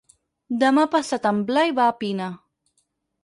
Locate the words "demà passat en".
0.63-1.43